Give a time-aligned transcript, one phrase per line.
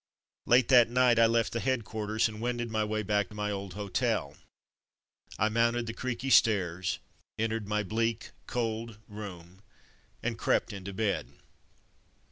[0.47, 3.51] Late that night I left the head quarters and wended my way back to my
[3.51, 4.35] old hotel.
[5.37, 6.97] I mounted the creaky stairs,
[7.37, 9.61] en tered my bleak, cold room,
[10.23, 11.27] and crept into bed.